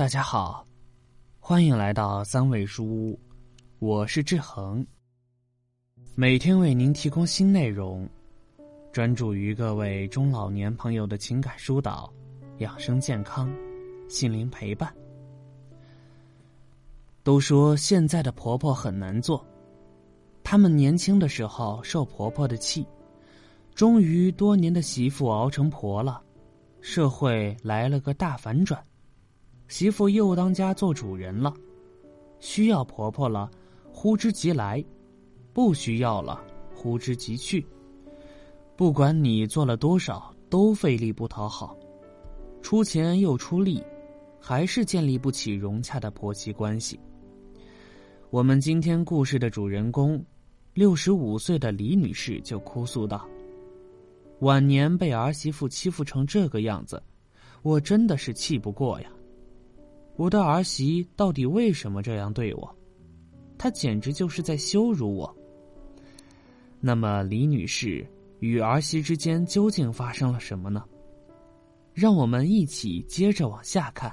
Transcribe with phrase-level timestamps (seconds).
[0.00, 0.66] 大家好，
[1.38, 3.20] 欢迎来到三味书屋，
[3.80, 4.82] 我是志恒。
[6.14, 8.08] 每天为您提供新内容，
[8.92, 12.10] 专注于各位中老年朋友的情感疏导、
[12.60, 13.54] 养生健康、
[14.08, 14.90] 心灵陪伴。
[17.22, 19.46] 都说现在的婆婆很难做，
[20.42, 22.86] 她们年轻的时候受婆婆的气，
[23.74, 26.22] 终于多年的媳妇熬成婆了，
[26.80, 28.82] 社会来了个大反转。
[29.70, 31.54] 媳妇又当家做主人了，
[32.40, 33.48] 需要婆婆了，
[33.92, 34.84] 呼之即来；
[35.52, 37.64] 不需要了，呼之即去。
[38.74, 41.78] 不管你做了多少，都费力不讨好，
[42.60, 43.80] 出钱又出力，
[44.40, 46.98] 还是建立不起融洽的婆媳关系。
[48.30, 50.20] 我们今天故事的主人公，
[50.74, 53.24] 六十五岁的李女士就哭诉道
[54.42, 57.00] ：“晚年被儿媳妇欺负成这个样子，
[57.62, 59.08] 我真的是气不过呀。”
[60.20, 62.76] 我的儿媳到底为什么这样对我？
[63.56, 65.34] 她简直就是在羞辱我。
[66.78, 68.06] 那么李女士
[68.38, 70.84] 与儿媳之间究竟发生了什么呢？
[71.94, 74.12] 让我们一起接着往下看。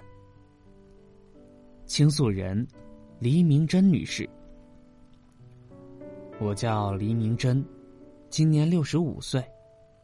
[1.86, 2.66] 倾诉人：
[3.20, 4.30] 黎明珍女士。
[6.40, 7.62] 我叫黎明珍，
[8.30, 9.44] 今年六十五岁，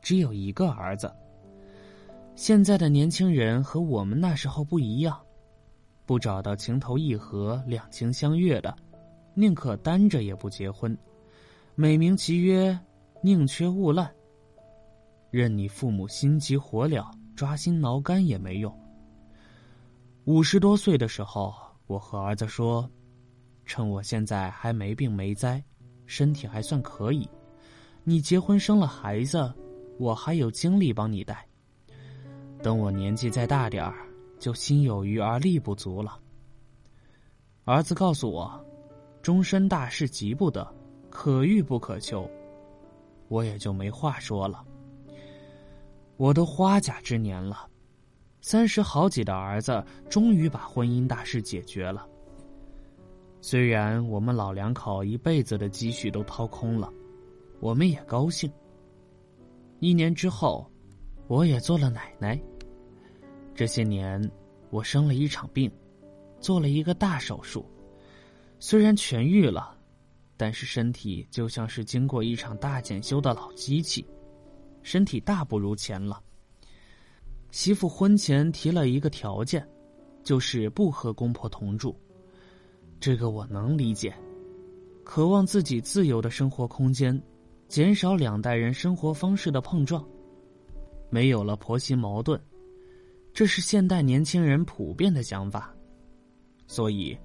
[0.01, 1.09] 只有一个儿子。
[2.35, 5.17] 现在的年轻人和我们那时候不一样。
[6.13, 8.77] 不找到情投意合、两情相悦的，
[9.33, 10.95] 宁可单着也不结婚，
[11.73, 12.79] 美名其曰
[13.23, 14.13] 宁缺毋滥。
[15.31, 17.03] 任你父母心急火燎、
[17.35, 18.71] 抓心挠肝也没用。
[20.25, 21.51] 五十多岁的时候，
[21.87, 22.87] 我和儿子说
[23.65, 25.63] ：“趁我现在还没病没灾，
[26.05, 27.27] 身体还算可以，
[28.03, 29.51] 你结婚生了孩子，
[29.97, 31.43] 我还有精力帮你带。
[32.61, 34.07] 等我年纪再大点儿。”
[34.43, 36.19] 就心有余而力不足了。
[37.63, 38.61] 儿子告诉我，
[39.21, 40.67] 终身大事急不得，
[41.09, 42.29] 可遇不可求，
[43.29, 44.61] 我也就没话说了。
[46.17, 47.69] 我都花甲之年了，
[48.41, 52.05] 三十好几的儿子终于把婚姻大事解决了。
[53.39, 56.91] 虽然我们老两口一辈子的积蓄都掏空了，
[57.61, 58.51] 我们也高兴。
[59.79, 60.69] 一年之后，
[61.27, 62.37] 我也做了奶奶。
[63.55, 64.19] 这些年，
[64.69, 65.71] 我生了一场病，
[66.39, 67.65] 做了一个大手术。
[68.59, 69.77] 虽然痊愈了，
[70.37, 74.05] 但是身体就像是经过一场大检修的老机器，
[74.81, 76.21] 身体大不如前了。
[77.51, 79.67] 媳妇婚前提了一个条件，
[80.23, 81.95] 就是不和公婆同住。
[82.99, 84.11] 这个我能理解，
[85.03, 87.21] 渴望自己自由的生活空间，
[87.67, 90.03] 减少两代人生活方式的碰撞，
[91.11, 92.41] 没有了婆媳矛盾。
[93.33, 95.73] 这是现代年轻人普遍的想法，
[96.67, 97.17] 所以，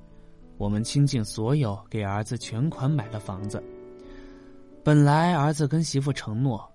[0.56, 3.62] 我们倾尽所有给儿子全款买了房子。
[4.82, 6.66] 本来儿子跟媳妇承诺，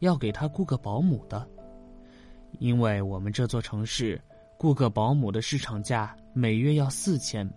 [0.00, 1.48] 要给他雇个保姆的，
[2.58, 4.20] 因为我们这座城市
[4.58, 7.48] 雇个保姆的市场价每月要四千，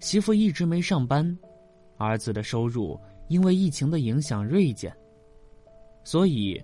[0.00, 1.38] 媳妇一直没上班，
[1.98, 2.98] 儿子的收入
[3.28, 4.92] 因为疫情的影响锐减，
[6.02, 6.60] 所以，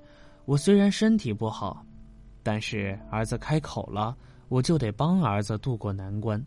[0.46, 1.84] 我虽然身体不好。
[2.50, 4.16] 但是儿子开口了，
[4.48, 6.42] 我就得帮儿子渡过难关。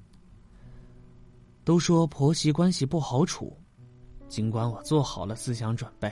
[1.64, 3.56] 都说婆媳关系不好处，
[4.28, 6.12] 尽管我做好了思想准备，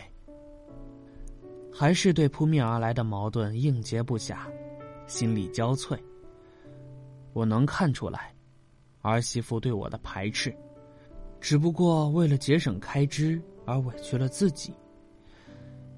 [1.73, 4.37] 还是对扑面而来的矛盾应接不暇，
[5.07, 5.97] 心力交瘁。
[7.33, 8.31] 我能看出来，
[9.01, 10.55] 儿媳妇对我的排斥，
[11.41, 14.71] 只不过为了节省开支而委屈了自己。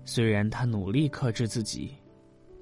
[0.05, 1.93] 虽然她努力克制自己。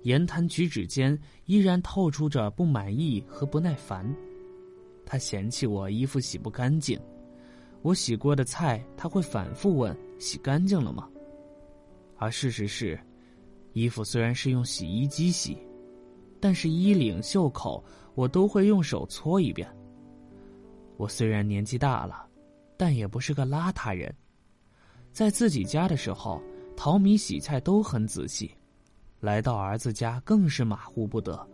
[0.03, 4.15] 言谈举止间依然透出着不满意和不耐烦，
[5.05, 6.99] 他嫌弃我衣服洗不干净，
[7.81, 11.09] 我洗过的菜他会反复问洗干净了吗？
[12.17, 12.99] 而事实是，
[13.73, 15.57] 衣服虽然是用洗衣机洗，
[16.39, 17.83] 但是衣领袖口
[18.15, 19.69] 我都会用手搓一遍。
[20.95, 22.25] 我虽然年纪大了，
[22.77, 24.13] 但也不是个邋遢人，
[25.11, 26.41] 在自己家的时候
[26.75, 28.51] 淘米洗菜都很仔细。
[29.19, 31.45] 来到儿子家更是马虎不得，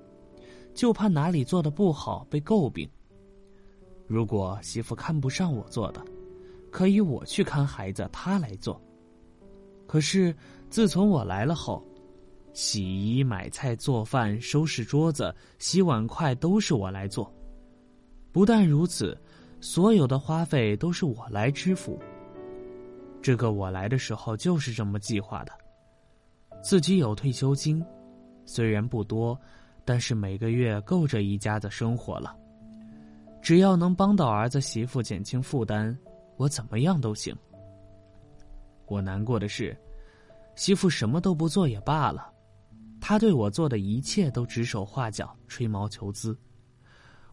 [0.73, 2.89] 就怕哪里做的不好被诟病。
[4.07, 6.03] 如果媳妇看不上我做的，
[6.71, 8.79] 可以我去看孩子，她来做。
[9.87, 10.35] 可是
[10.69, 11.83] 自从我来了后，
[12.53, 17.33] 洗衣、买菜、做饭、收拾桌子、洗碗筷都是我来做。
[18.31, 19.17] 不但如此，
[19.59, 21.99] 所有的花费都是我来支付。
[23.21, 25.51] 这个我来的时候就是这么计划的。
[26.65, 27.85] 自己有退休金，
[28.43, 29.39] 虽然不多，
[29.85, 32.35] 但是每个月够这一家子生活了。
[33.39, 35.95] 只要能帮到儿子媳妇减轻负担，
[36.37, 37.37] 我怎么样都行。
[38.87, 39.77] 我难过的是，
[40.55, 42.33] 媳妇什么都不做也罢了，
[42.99, 46.35] 她对我做的一切都指手画脚、吹毛求疵。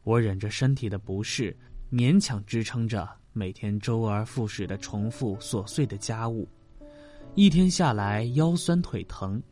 [0.02, 1.56] 我忍着身体的不适，
[1.90, 6.46] 勉强支撑着每天周而复始的重复琐碎的家务，
[7.34, 9.42] 一天下来腰酸腿疼。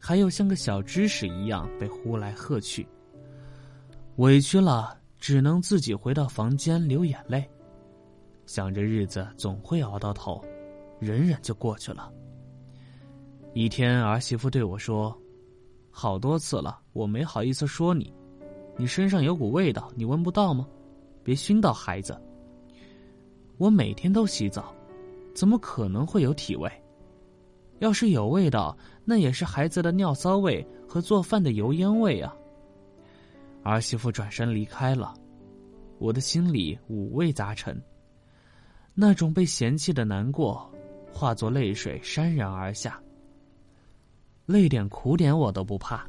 [0.00, 2.86] 还有像个小知识一样被呼来喝去，
[4.16, 7.44] 委屈了，只能自己回到房间流眼泪，
[8.46, 10.40] 想着日子总会熬到头，
[11.00, 12.12] 忍忍就过去了。
[13.54, 15.12] 一天，儿媳妇对我说
[15.90, 18.14] ：“好多次了，我没好意思说你，
[18.76, 20.64] 你身上有股味道，你闻不到吗？
[21.24, 22.16] 别熏到孩子。
[23.56, 24.72] 我每天都洗澡，
[25.34, 26.70] 怎么可能会有体味？”
[27.78, 32.34] 要是有味道，那也是孩子的尿骚味和做饭的油烟味啊。
[33.62, 35.14] 儿媳妇转身离开了，
[35.98, 37.80] 我的心里五味杂陈。
[38.94, 40.68] 那种被嫌弃的难过，
[41.12, 43.00] 化作泪水潸然而下。
[44.46, 46.04] 累点苦点我都不怕，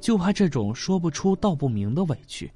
[0.00, 2.50] 就怕这种说不出道不明的委屈，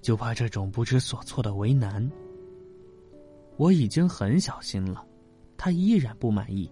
[0.00, 2.08] 就怕这种不知所措的为难。
[3.56, 5.04] 我已经很小心了，
[5.56, 6.70] 他依然不满意。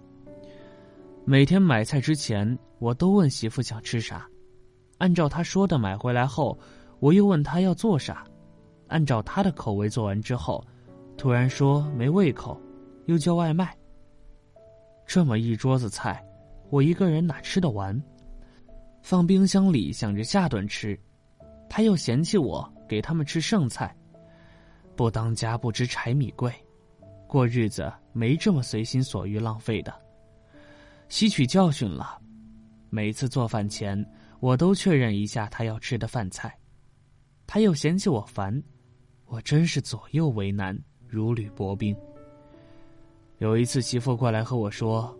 [1.26, 4.28] 每天买菜之前，我都问媳妇想吃啥，
[4.98, 6.58] 按照她说的买回来后，
[7.00, 8.26] 我又问她要做啥，
[8.88, 10.62] 按照她的口味做完之后，
[11.16, 12.60] 突然说没胃口，
[13.06, 13.74] 又叫外卖。
[15.06, 16.22] 这么一桌子菜，
[16.68, 17.98] 我一个人哪吃得完？
[19.00, 20.98] 放冰箱里想着下顿吃，
[21.70, 23.96] 他又嫌弃我给他们吃剩菜，
[24.94, 26.52] 不当家不知柴米贵，
[27.26, 30.03] 过日子没这么随心所欲浪费的。
[31.08, 32.20] 吸取教训了，
[32.90, 34.04] 每次做饭前，
[34.40, 36.56] 我都确认一下他要吃的饭菜。
[37.46, 38.62] 他又嫌弃我烦，
[39.26, 41.94] 我真是左右为难，如履薄冰。
[43.38, 45.14] 有一次，媳妇过来和我说：“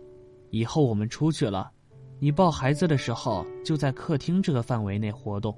[0.49, 1.71] 以后我们出去了，
[2.19, 5.55] 你抱孩子的时候就在客厅这个范围内活动。”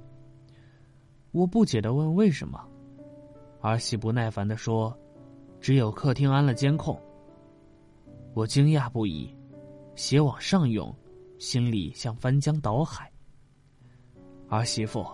[1.32, 2.60] 我不解的问：“为什么？”
[3.60, 4.96] 儿媳不耐烦的说
[5.60, 7.00] ：“只有客厅安了监控。”
[8.34, 9.34] 我惊讶不已。
[9.98, 10.94] 血往上涌，
[11.40, 13.10] 心里像翻江倒海。
[14.48, 15.04] 儿媳妇，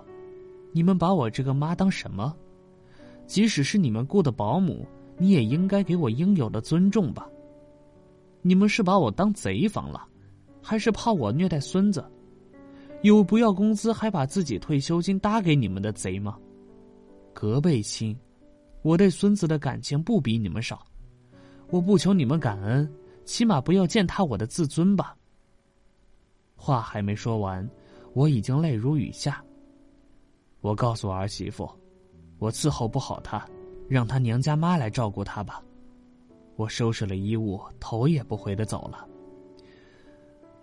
[0.73, 2.37] 你们把我这个妈当什么？
[3.27, 4.87] 即使是你们雇的保姆，
[5.17, 7.27] 你也应该给我应有的尊重吧？
[8.43, 10.07] 你们是把我当贼防了，
[10.61, 12.05] 还是怕我虐待孙子？
[13.01, 16.39] 有不要工资还把自己退休金搭给你们的贼吗？
[17.33, 18.15] 隔辈亲，
[18.83, 20.85] 我对孙子的感情不比你们少，
[21.71, 22.87] 我不求你们感恩。
[23.25, 25.17] 起码不要践踏我的自尊吧。
[26.57, 27.69] 话还没说完，
[28.13, 29.45] 我已经泪如雨下。
[30.61, 31.71] 我告诉儿媳妇，
[32.39, 33.47] 我伺候不好她，
[33.89, 35.63] 让她娘家妈来照顾她吧。
[36.57, 39.07] 我收拾了衣物，头也不回的走了。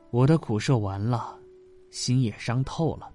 [0.09, 1.37] 我的苦受完了，
[1.89, 3.11] 心也伤透了。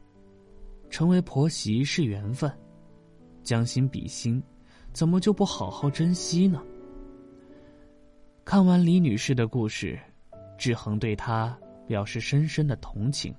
[0.89, 2.51] 成为婆媳是缘分，
[3.43, 4.41] 将心比心，
[4.93, 6.63] 怎么就不好好珍惜呢？
[8.47, 9.99] 看完李女士的故事，
[10.57, 13.35] 志恒对她表示深深的同情。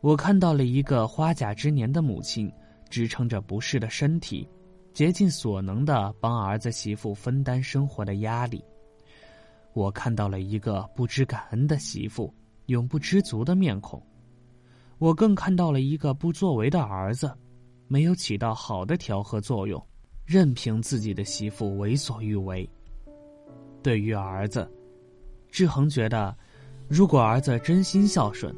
[0.00, 2.48] 我看到了一个花甲之年的母亲，
[2.88, 4.48] 支撑着不适的身体，
[4.94, 8.64] 竭尽所能的帮儿子媳妇分担生活的压力。
[9.72, 12.32] 我看到了一个不知感恩的媳妇，
[12.66, 14.00] 永不知足的面孔。
[14.98, 17.36] 我更看到了一个不作为的儿子，
[17.88, 19.84] 没有起到好的调和作用，
[20.24, 22.68] 任凭自己的媳妇为所欲为。
[23.88, 24.70] 对于儿子，
[25.50, 26.36] 志恒觉得，
[26.88, 28.54] 如果儿子真心孝顺，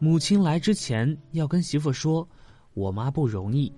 [0.00, 2.28] 母亲来之前要跟媳妇说
[2.74, 3.72] ：“我妈不容易，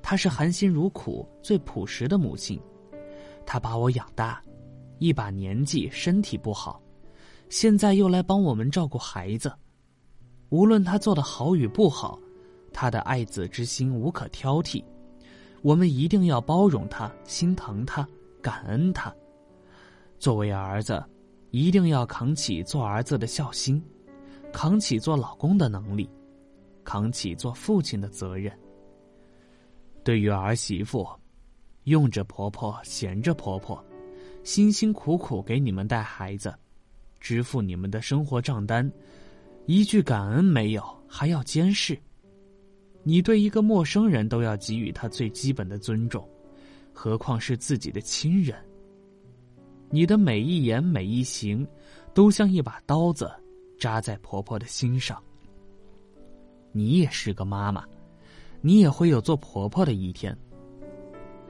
[0.00, 2.58] 她是含辛茹苦、最朴实的母亲，
[3.44, 4.40] 她把我养大，
[4.98, 6.80] 一把年纪身体不好，
[7.50, 9.52] 现在又来帮我们照顾孩子。
[10.48, 12.18] 无论她做的好与不好，
[12.72, 14.82] 她的爱子之心无可挑剔，
[15.60, 18.08] 我们一定要包容她、心疼她、
[18.40, 19.14] 感恩她。”
[20.18, 21.02] 作为儿子，
[21.50, 23.82] 一定要扛起做儿子的孝心，
[24.52, 26.08] 扛起做老公的能力，
[26.84, 28.52] 扛起做父亲的责任。
[30.02, 31.06] 对于儿媳妇，
[31.84, 33.82] 用着婆婆，闲着婆婆，
[34.42, 36.54] 辛辛苦苦给你们带孩子，
[37.20, 38.90] 支付你们的生活账单，
[39.66, 41.98] 一句感恩没有，还要监视。
[43.04, 46.28] 你对一个陌生人都要给予他最基本的尊重，
[46.92, 48.56] 何况是自己的亲人？
[49.90, 51.66] 你的每一言每一行，
[52.12, 53.30] 都像一把刀子，
[53.78, 55.22] 扎在婆婆的心上。
[56.72, 57.84] 你也是个妈妈，
[58.60, 60.36] 你也会有做婆婆的一天。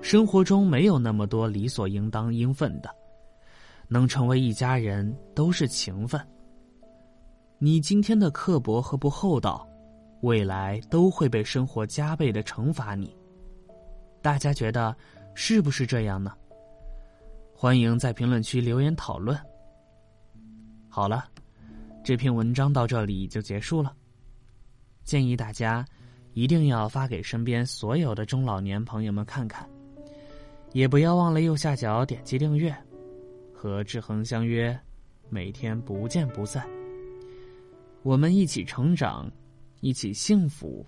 [0.00, 2.88] 生活中没有那么多理所应当应分的，
[3.88, 6.20] 能成为一家人都是情分。
[7.58, 9.68] 你今天的刻薄和不厚道，
[10.22, 13.12] 未来都会被生活加倍的惩罚你。
[14.22, 14.96] 大家觉得
[15.34, 16.32] 是不是这样呢？
[17.60, 19.36] 欢迎在评论区留言讨论。
[20.88, 21.24] 好了，
[22.04, 23.92] 这篇文章到这里就结束了。
[25.02, 25.84] 建议大家
[26.34, 29.68] 一定要发给身边所有的中老年朋友们看看，
[30.72, 32.72] 也不要忘了右下角点击订阅，
[33.52, 34.78] 和志恒相约，
[35.28, 36.64] 每天不见不散。
[38.04, 39.28] 我们一起成长，
[39.80, 40.86] 一起幸福。